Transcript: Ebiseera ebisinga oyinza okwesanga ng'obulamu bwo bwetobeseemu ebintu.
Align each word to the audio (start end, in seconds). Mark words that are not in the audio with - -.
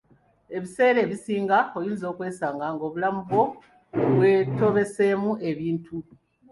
Ebiseera 0.57 0.99
ebisinga 1.05 1.57
oyinza 1.77 2.05
okwesanga 2.11 2.65
ng'obulamu 2.73 3.19
bwo 3.27 3.43
bwetobeseemu 4.15 5.31
ebintu. 5.49 5.95